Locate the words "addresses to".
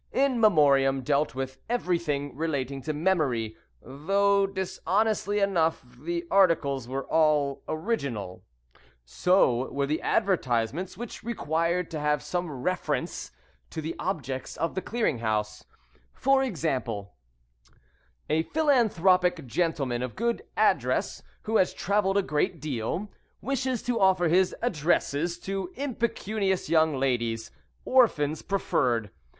24.63-25.71